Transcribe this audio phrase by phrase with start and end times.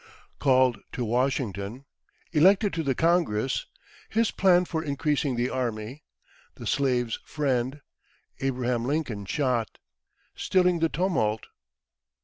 [0.39, 1.85] Called to Washington
[2.31, 3.67] Elected to the Congress
[4.09, 6.01] His Plan for increasing the Army
[6.55, 7.79] The Slaves' Friend
[8.39, 9.77] Abraham Lincoln shot
[10.35, 11.45] Stilling the Tumult.